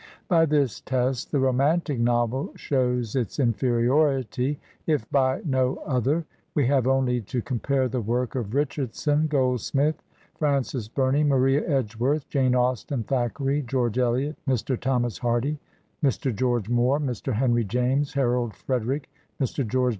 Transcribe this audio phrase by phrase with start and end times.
[0.27, 6.87] By this test the romantic novel shows its inferiority, if by no other; we have
[6.87, 10.01] only to compare the work of Richardson, Goldsmith,
[10.39, 14.75] Frances Bumey, Maria Edgeworth, Jane Austen, Thackeray, George Eliot, Mr.
[14.75, 15.59] Thomas Hardy,
[16.03, 16.35] Mr.
[16.35, 17.33] George Moore, Mr.
[17.33, 19.07] Henry James, Harold Frederic,
[19.39, 19.57] Mr.
[19.57, 19.89] George W.